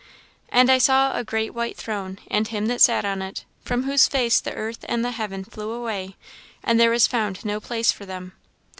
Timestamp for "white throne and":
1.53-2.47